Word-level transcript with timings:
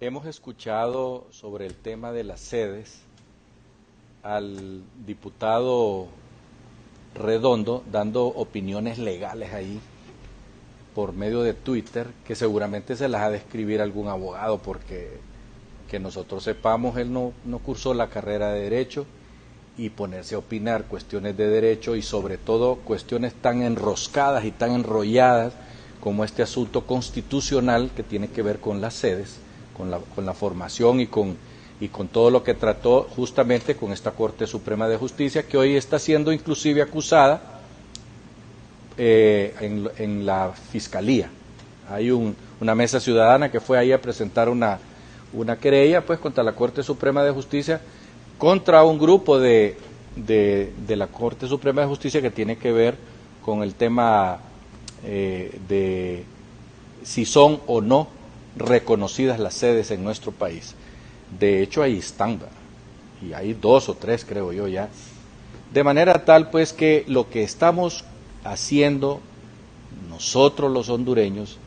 hemos 0.00 0.26
escuchado 0.26 1.26
sobre 1.30 1.66
el 1.66 1.74
tema 1.74 2.12
de 2.12 2.24
las 2.24 2.40
sedes 2.40 3.00
al 4.22 4.82
diputado 5.06 6.08
Redondo 7.14 7.82
dando 7.90 8.26
opiniones 8.26 8.98
legales 8.98 9.54
ahí 9.54 9.80
por 10.94 11.14
medio 11.14 11.42
de 11.42 11.54
Twitter, 11.54 12.08
que 12.26 12.34
seguramente 12.34 12.96
se 12.96 13.08
las 13.08 13.22
ha 13.22 13.30
de 13.30 13.38
escribir 13.38 13.80
algún 13.80 14.08
abogado, 14.08 14.58
porque 14.58 15.18
que 15.88 16.00
nosotros 16.00 16.42
sepamos, 16.42 16.96
él 16.96 17.12
no, 17.12 17.32
no 17.44 17.58
cursó 17.58 17.94
la 17.94 18.08
carrera 18.08 18.52
de 18.52 18.62
Derecho 18.62 19.06
y 19.78 19.90
ponerse 19.90 20.34
a 20.34 20.38
opinar 20.38 20.84
cuestiones 20.84 21.36
de 21.36 21.48
derecho 21.48 21.96
y 21.96 22.02
sobre 22.02 22.38
todo 22.38 22.76
cuestiones 22.76 23.34
tan 23.34 23.62
enroscadas 23.62 24.44
y 24.44 24.50
tan 24.50 24.72
enrolladas 24.72 25.52
como 26.00 26.24
este 26.24 26.42
asunto 26.42 26.86
constitucional 26.86 27.90
que 27.94 28.02
tiene 28.02 28.28
que 28.28 28.42
ver 28.42 28.58
con 28.58 28.80
las 28.80 28.94
sedes, 28.94 29.38
con 29.76 29.90
la, 29.90 29.98
con 29.98 30.24
la 30.24 30.32
formación 30.32 31.00
y 31.00 31.06
con, 31.06 31.36
y 31.80 31.88
con 31.88 32.08
todo 32.08 32.30
lo 32.30 32.42
que 32.42 32.54
trató 32.54 33.06
justamente 33.14 33.76
con 33.76 33.92
esta 33.92 34.12
Corte 34.12 34.46
Suprema 34.46 34.88
de 34.88 34.96
Justicia, 34.96 35.46
que 35.46 35.58
hoy 35.58 35.76
está 35.76 35.98
siendo 35.98 36.32
inclusive 36.32 36.82
acusada 36.82 37.60
eh, 38.96 39.54
en, 39.60 39.88
en, 39.98 40.24
la 40.24 40.52
Fiscalía. 40.70 41.28
Hay 41.90 42.10
un, 42.10 42.34
una 42.60 42.74
mesa 42.74 42.98
ciudadana 42.98 43.50
que 43.50 43.60
fue 43.60 43.78
ahí 43.78 43.92
a 43.92 44.00
presentar 44.00 44.48
una, 44.48 44.78
una 45.32 45.58
querella 45.58 46.04
pues, 46.04 46.18
contra 46.18 46.42
la 46.42 46.52
Corte 46.52 46.82
Suprema 46.82 47.22
de 47.22 47.30
Justicia 47.30 47.80
contra 48.38 48.82
un 48.84 48.98
grupo 48.98 49.38
de, 49.38 49.76
de, 50.14 50.72
de, 50.86 50.96
la 50.96 51.06
Corte 51.06 51.46
Suprema 51.46 51.82
de 51.82 51.88
Justicia 51.88 52.20
que 52.20 52.30
tiene 52.30 52.56
que 52.56 52.72
ver 52.72 52.96
con 53.42 53.62
el 53.62 53.74
tema 53.74 54.38
eh, 55.04 55.58
de 55.68 56.24
si 57.02 57.24
son 57.24 57.60
o 57.66 57.80
no 57.80 58.15
reconocidas 58.56 59.38
las 59.38 59.54
sedes 59.54 59.90
en 59.90 60.02
nuestro 60.02 60.32
país. 60.32 60.74
De 61.38 61.62
hecho, 61.62 61.82
ahí 61.82 61.98
están, 61.98 62.38
y 63.26 63.32
hay 63.32 63.54
dos 63.54 63.88
o 63.88 63.94
tres, 63.94 64.24
creo 64.24 64.52
yo 64.52 64.68
ya. 64.68 64.88
De 65.72 65.84
manera 65.84 66.24
tal, 66.24 66.50
pues, 66.50 66.72
que 66.72 67.04
lo 67.08 67.28
que 67.28 67.42
estamos 67.42 68.04
haciendo 68.44 69.20
nosotros 70.08 70.72
los 70.72 70.88
hondureños 70.88 71.58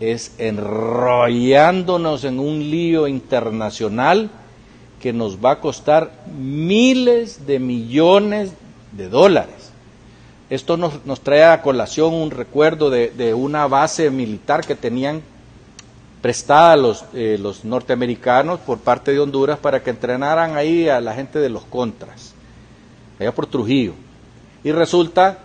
es 0.00 0.34
enrollándonos 0.38 2.24
en 2.24 2.38
un 2.38 2.70
lío 2.70 3.08
internacional 3.08 4.30
que 5.00 5.12
nos 5.12 5.42
va 5.44 5.52
a 5.52 5.60
costar 5.60 6.12
miles 6.38 7.46
de 7.46 7.58
millones 7.58 8.52
de 8.92 9.08
dólares. 9.08 9.70
Esto 10.50 10.76
nos, 10.76 11.04
nos 11.04 11.20
trae 11.20 11.44
a 11.44 11.62
colación 11.62 12.14
un 12.14 12.30
recuerdo 12.30 12.90
de, 12.90 13.10
de, 13.10 13.34
una 13.34 13.66
base 13.66 14.10
militar 14.10 14.64
que 14.64 14.76
tenían 14.76 15.22
prestada 16.26 16.72
a 16.72 16.76
los, 16.76 17.04
eh, 17.14 17.38
los 17.40 17.64
norteamericanos 17.64 18.58
por 18.58 18.78
parte 18.78 19.12
de 19.12 19.20
Honduras 19.20 19.60
para 19.60 19.84
que 19.84 19.90
entrenaran 19.90 20.56
ahí 20.56 20.88
a 20.88 21.00
la 21.00 21.14
gente 21.14 21.38
de 21.38 21.48
los 21.48 21.64
contras, 21.64 22.34
allá 23.20 23.32
por 23.32 23.46
Trujillo. 23.46 23.92
Y 24.64 24.72
resulta 24.72 25.38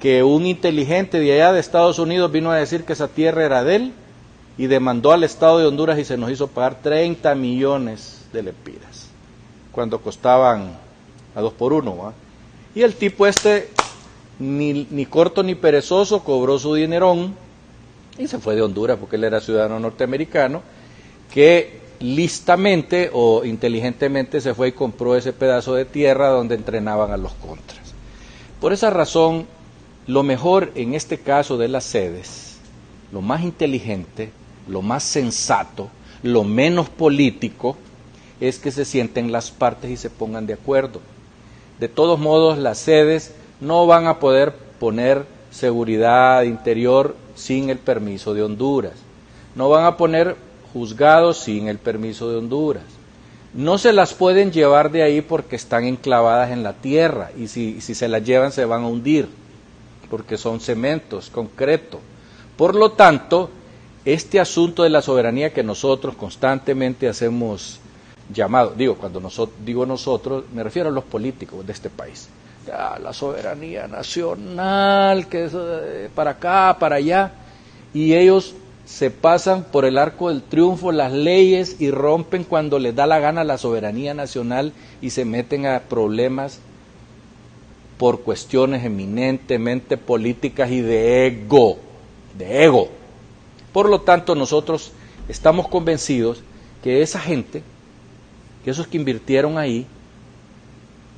que 0.00 0.24
un 0.24 0.44
inteligente 0.44 1.20
de 1.20 1.34
allá 1.34 1.52
de 1.52 1.60
Estados 1.60 2.00
Unidos 2.00 2.32
vino 2.32 2.50
a 2.50 2.56
decir 2.56 2.82
que 2.82 2.94
esa 2.94 3.06
tierra 3.06 3.44
era 3.44 3.62
de 3.62 3.76
él 3.76 3.92
y 4.58 4.66
demandó 4.66 5.12
al 5.12 5.22
Estado 5.22 5.60
de 5.60 5.66
Honduras 5.66 6.00
y 6.00 6.04
se 6.04 6.16
nos 6.16 6.32
hizo 6.32 6.48
pagar 6.48 6.80
30 6.82 7.32
millones 7.36 8.26
de 8.32 8.42
lempiras, 8.42 9.10
cuando 9.70 10.00
costaban 10.00 10.76
a 11.36 11.40
dos 11.42 11.52
por 11.52 11.72
uno. 11.72 11.96
¿va? 11.96 12.12
Y 12.74 12.82
el 12.82 12.96
tipo 12.96 13.28
este, 13.28 13.68
ni, 14.40 14.88
ni 14.90 15.06
corto 15.06 15.44
ni 15.44 15.54
perezoso, 15.54 16.24
cobró 16.24 16.58
su 16.58 16.74
dinerón 16.74 17.36
y 18.18 18.28
se 18.28 18.38
fue 18.38 18.54
de 18.54 18.62
Honduras 18.62 18.98
porque 18.98 19.16
él 19.16 19.24
era 19.24 19.40
ciudadano 19.40 19.78
norteamericano, 19.80 20.62
que 21.32 21.80
listamente 22.00 23.10
o 23.12 23.44
inteligentemente 23.44 24.40
se 24.40 24.54
fue 24.54 24.68
y 24.68 24.72
compró 24.72 25.16
ese 25.16 25.32
pedazo 25.32 25.74
de 25.74 25.84
tierra 25.84 26.28
donde 26.28 26.54
entrenaban 26.54 27.12
a 27.12 27.16
los 27.16 27.32
contras. 27.34 27.94
Por 28.60 28.72
esa 28.72 28.90
razón, 28.90 29.46
lo 30.06 30.22
mejor 30.22 30.70
en 30.74 30.94
este 30.94 31.18
caso 31.18 31.56
de 31.56 31.68
las 31.68 31.84
sedes, 31.84 32.58
lo 33.12 33.20
más 33.20 33.42
inteligente, 33.42 34.30
lo 34.68 34.82
más 34.82 35.02
sensato, 35.02 35.88
lo 36.22 36.44
menos 36.44 36.88
político, 36.88 37.76
es 38.40 38.58
que 38.58 38.70
se 38.70 38.84
sienten 38.84 39.32
las 39.32 39.50
partes 39.50 39.90
y 39.90 39.96
se 39.96 40.10
pongan 40.10 40.46
de 40.46 40.54
acuerdo. 40.54 41.00
De 41.80 41.88
todos 41.88 42.18
modos, 42.18 42.58
las 42.58 42.78
sedes 42.78 43.34
no 43.60 43.86
van 43.86 44.06
a 44.06 44.18
poder 44.20 44.54
poner 44.78 45.26
seguridad 45.54 46.42
interior 46.42 47.16
sin 47.36 47.70
el 47.70 47.78
permiso 47.78 48.34
de 48.34 48.42
Honduras. 48.42 48.94
No 49.54 49.68
van 49.68 49.84
a 49.84 49.96
poner 49.96 50.36
juzgados 50.72 51.38
sin 51.38 51.68
el 51.68 51.78
permiso 51.78 52.28
de 52.28 52.38
Honduras. 52.38 52.82
No 53.54 53.78
se 53.78 53.92
las 53.92 54.14
pueden 54.14 54.50
llevar 54.50 54.90
de 54.90 55.04
ahí 55.04 55.20
porque 55.20 55.54
están 55.54 55.84
enclavadas 55.84 56.50
en 56.50 56.64
la 56.64 56.72
tierra 56.72 57.30
y 57.38 57.46
si, 57.46 57.80
si 57.80 57.94
se 57.94 58.08
las 58.08 58.24
llevan 58.24 58.50
se 58.50 58.64
van 58.64 58.82
a 58.82 58.88
hundir 58.88 59.28
porque 60.10 60.36
son 60.36 60.60
cementos, 60.60 61.30
concreto. 61.30 62.00
Por 62.56 62.74
lo 62.74 62.92
tanto, 62.92 63.50
este 64.04 64.40
asunto 64.40 64.82
de 64.82 64.90
la 64.90 65.02
soberanía 65.02 65.52
que 65.52 65.62
nosotros 65.62 66.14
constantemente 66.16 67.08
hacemos 67.08 67.80
llamado, 68.32 68.74
digo, 68.76 68.96
cuando 68.96 69.20
nosotros, 69.20 69.56
digo 69.64 69.86
nosotros, 69.86 70.44
me 70.52 70.62
refiero 70.62 70.88
a 70.88 70.92
los 70.92 71.04
políticos 71.04 71.66
de 71.66 71.72
este 71.72 71.90
país, 71.90 72.28
la 72.66 73.12
soberanía 73.12 73.86
nacional, 73.88 75.28
que 75.28 75.44
es 75.44 75.52
para 76.14 76.32
acá, 76.32 76.76
para 76.78 76.96
allá, 76.96 77.32
y 77.92 78.14
ellos 78.14 78.54
se 78.84 79.10
pasan 79.10 79.64
por 79.64 79.84
el 79.84 79.96
arco 79.96 80.28
del 80.28 80.42
triunfo 80.42 80.92
las 80.92 81.12
leyes 81.12 81.80
y 81.80 81.90
rompen 81.90 82.44
cuando 82.44 82.78
les 82.78 82.94
da 82.94 83.06
la 83.06 83.18
gana 83.18 83.44
la 83.44 83.56
soberanía 83.56 84.12
nacional 84.12 84.72
y 85.00 85.10
se 85.10 85.24
meten 85.24 85.66
a 85.66 85.80
problemas 85.80 86.60
por 87.98 88.20
cuestiones 88.20 88.84
eminentemente 88.84 89.96
políticas 89.96 90.70
y 90.70 90.80
de 90.80 91.26
ego, 91.26 91.78
de 92.36 92.64
ego. 92.64 92.88
Por 93.72 93.88
lo 93.88 94.02
tanto, 94.02 94.34
nosotros 94.34 94.92
estamos 95.28 95.68
convencidos 95.68 96.42
que 96.82 97.00
esa 97.00 97.20
gente, 97.20 97.62
que 98.64 98.70
esos 98.70 98.86
que 98.86 98.98
invirtieron 98.98 99.56
ahí, 99.56 99.86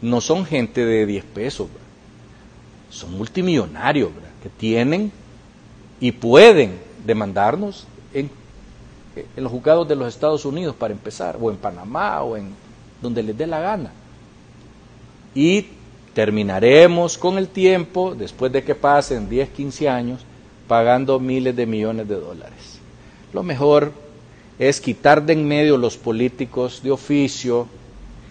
no 0.02 0.20
son 0.20 0.44
gente 0.44 0.84
de 0.84 1.06
10 1.06 1.24
pesos, 1.24 1.68
son 2.90 3.16
multimillonarios 3.16 4.10
que 4.42 4.48
tienen 4.48 5.10
y 6.00 6.12
pueden 6.12 6.78
demandarnos 7.04 7.86
en, 8.12 8.30
en, 9.36 9.42
los 9.42 9.52
juzgados 9.52 9.88
de 9.88 9.96
los 9.96 10.08
Estados 10.08 10.44
Unidos 10.44 10.74
para 10.76 10.92
empezar, 10.92 11.36
o 11.40 11.50
en 11.50 11.56
Panamá, 11.56 12.22
o 12.22 12.36
en 12.36 12.50
donde 13.00 13.22
les 13.22 13.36
dé 13.36 13.46
la 13.46 13.60
gana. 13.60 13.92
Y 15.34 15.66
terminaremos 16.14 17.18
con 17.18 17.38
el 17.38 17.48
tiempo, 17.48 18.14
después 18.14 18.52
de 18.52 18.64
que 18.64 18.74
pasen 18.74 19.28
10, 19.28 19.50
15 19.50 19.88
años, 19.88 20.24
pagando 20.66 21.20
miles 21.20 21.54
de 21.54 21.66
millones 21.66 22.08
de 22.08 22.16
dólares. 22.16 22.80
Lo 23.32 23.42
mejor 23.42 23.92
es 24.58 24.80
quitar 24.80 25.24
de 25.24 25.34
en 25.34 25.46
medio 25.46 25.76
los 25.76 25.96
políticos 25.96 26.82
de 26.82 26.90
oficio, 26.90 27.68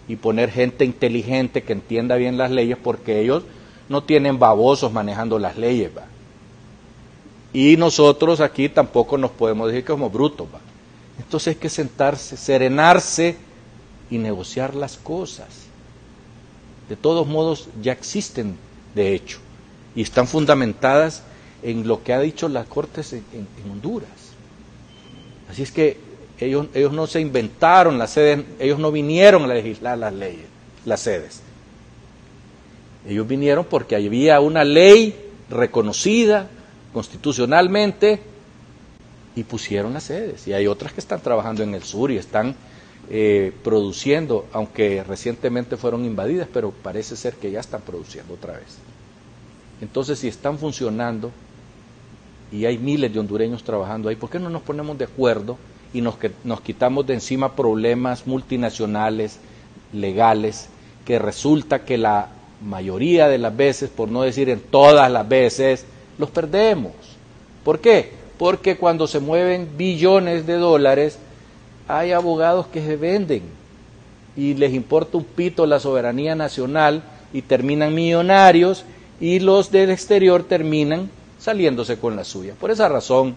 y 0.07 0.15
poner 0.17 0.51
gente 0.51 0.85
inteligente 0.85 1.63
que 1.63 1.73
entienda 1.73 2.15
bien 2.15 2.37
las 2.37 2.51
leyes 2.51 2.77
porque 2.81 3.19
ellos 3.21 3.43
no 3.89 4.03
tienen 4.03 4.39
babosos 4.39 4.91
manejando 4.91 5.39
las 5.39 5.57
leyes. 5.57 5.91
¿va? 5.95 6.05
Y 7.53 7.77
nosotros 7.77 8.39
aquí 8.39 8.69
tampoco 8.69 9.17
nos 9.17 9.31
podemos 9.31 9.67
decir 9.67 9.83
que 9.83 9.93
somos 9.93 10.11
brutos. 10.11 10.47
¿va? 10.53 10.59
Entonces 11.17 11.55
hay 11.55 11.59
que 11.59 11.69
sentarse, 11.69 12.37
serenarse 12.37 13.35
y 14.09 14.17
negociar 14.17 14.75
las 14.75 14.97
cosas. 14.97 15.47
De 16.89 16.95
todos 16.95 17.25
modos 17.27 17.67
ya 17.81 17.93
existen, 17.93 18.55
de 18.93 19.15
hecho, 19.15 19.39
y 19.95 20.03
están 20.03 20.27
fundamentadas 20.27 21.23
en 21.63 21.87
lo 21.87 22.03
que 22.03 22.13
ha 22.13 22.19
dicho 22.19 22.47
las 22.47 22.67
Cortes 22.67 23.13
en, 23.13 23.23
en, 23.33 23.47
en 23.63 23.71
Honduras. 23.71 24.09
Así 25.49 25.63
es 25.63 25.71
que 25.71 26.04
ellos, 26.39 26.67
ellos 26.73 26.91
no 26.91 27.07
se 27.07 27.21
inventaron 27.21 27.97
las 27.97 28.11
sedes, 28.11 28.45
ellos 28.59 28.79
no 28.79 28.91
vinieron 28.91 29.43
a 29.43 29.53
legislar 29.53 29.97
las 29.97 30.13
leyes, 30.13 30.45
las 30.85 31.01
sedes. 31.01 31.41
Ellos 33.07 33.27
vinieron 33.27 33.65
porque 33.65 33.95
había 33.95 34.39
una 34.39 34.63
ley 34.63 35.15
reconocida 35.49 36.49
constitucionalmente 36.91 38.19
y 39.35 39.43
pusieron 39.43 39.93
las 39.93 40.03
sedes. 40.03 40.47
Y 40.47 40.53
hay 40.53 40.67
otras 40.67 40.93
que 40.93 41.01
están 41.01 41.21
trabajando 41.21 41.61
en 41.63 41.73
el 41.73 41.83
sur 41.83 42.11
y 42.11 42.17
están 42.17 42.55
eh, 43.09 43.53
produciendo, 43.63 44.47
aunque 44.51 45.03
recientemente 45.03 45.77
fueron 45.77 46.05
invadidas, 46.05 46.47
pero 46.51 46.71
parece 46.71 47.15
ser 47.15 47.35
que 47.35 47.51
ya 47.51 47.59
están 47.59 47.81
produciendo 47.81 48.33
otra 48.33 48.53
vez. 48.53 48.77
Entonces, 49.81 50.19
si 50.19 50.27
están 50.27 50.57
funcionando 50.57 51.31
y 52.51 52.65
hay 52.65 52.77
miles 52.77 53.13
de 53.13 53.19
hondureños 53.19 53.63
trabajando 53.63 54.09
ahí, 54.09 54.15
¿por 54.15 54.29
qué 54.29 54.39
no 54.39 54.49
nos 54.49 54.63
ponemos 54.63 54.97
de 54.97 55.05
acuerdo? 55.05 55.57
Y 55.95 56.01
nos, 56.01 56.15
nos 56.43 56.59
quitamos 56.59 57.07
de 57.07 57.13
encima 57.13 57.55
problemas 57.55 58.27
multinacionales, 58.27 59.39
legales, 59.93 60.67
que 61.05 61.19
resulta 61.19 61.85
que 61.85 61.97
la 61.97 62.27
mayoría 62.61 63.29
de 63.29 63.37
las 63.37 63.55
veces, 63.55 63.89
por 63.89 64.09
no 64.09 64.23
decir 64.23 64.49
en 64.49 64.59
todas 64.59 65.09
las 65.09 65.27
veces, 65.27 65.85
los 66.17 66.29
perdemos. 66.29 66.91
¿Por 67.63 67.79
qué? 67.79 68.11
Porque 68.37 68.75
cuando 68.75 69.07
se 69.07 69.21
mueven 69.21 69.69
billones 69.77 70.45
de 70.45 70.55
dólares, 70.55 71.17
hay 71.87 72.11
abogados 72.11 72.67
que 72.67 72.85
se 72.85 72.97
venden 72.97 73.43
y 74.35 74.55
les 74.55 74.73
importa 74.73 75.17
un 75.17 75.23
pito 75.23 75.65
la 75.65 75.79
soberanía 75.79 76.35
nacional 76.35 77.03
y 77.31 77.41
terminan 77.41 77.95
millonarios 77.95 78.83
y 79.21 79.39
los 79.39 79.71
del 79.71 79.91
exterior 79.91 80.43
terminan 80.43 81.09
saliéndose 81.39 81.97
con 81.97 82.17
la 82.17 82.25
suya. 82.25 82.53
Por 82.59 82.71
esa 82.71 82.89
razón, 82.89 83.35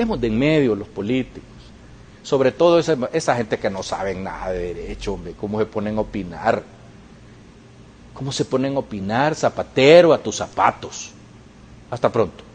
quitemos 0.00 0.18
de 0.18 0.28
en 0.28 0.38
medio 0.38 0.74
los 0.74 0.88
políticos, 0.88 1.44
sobre 2.22 2.52
todo 2.52 2.78
esa, 2.78 2.96
esa 3.12 3.36
gente 3.36 3.58
que 3.58 3.68
no 3.68 3.82
sabe 3.82 4.14
nada 4.14 4.50
de 4.50 4.72
derecho, 4.72 5.12
hombre, 5.12 5.34
cómo 5.38 5.58
se 5.58 5.66
ponen 5.66 5.98
a 5.98 6.00
opinar, 6.00 6.62
cómo 8.14 8.32
se 8.32 8.46
ponen 8.46 8.76
a 8.76 8.78
opinar, 8.78 9.34
zapatero, 9.34 10.14
a 10.14 10.18
tus 10.18 10.36
zapatos. 10.36 11.10
Hasta 11.90 12.10
pronto. 12.10 12.49